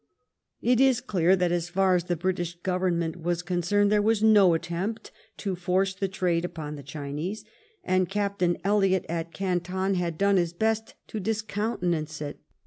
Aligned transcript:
It 0.63 0.79
is 0.79 0.99
clear 0.99 1.35
that 1.35 1.51
as 1.51 1.69
far 1.69 1.93
as 1.93 2.05
the 2.05 2.15
British 2.15 2.55
Government 2.63 3.17
was 3.21 3.43
concerned 3.43 3.91
there 3.91 4.01
was 4.01 4.23
no 4.23 4.55
attempt 4.55 5.11
to 5.37 5.55
force 5.55 5.93
the 5.93 6.07
trade 6.07 6.43
upon 6.43 6.75
the 6.75 6.81
Chinese, 6.81 7.45
and 7.83 8.09
Captain 8.09 8.57
Elliot 8.63 9.05
at 9.07 9.31
Canton 9.31 9.93
had 9.93 10.17
done 10.17 10.37
his 10.37 10.55
•best 10.55 10.93
to 11.05 11.19
discountenance 11.19 12.19
it. 12.19 12.39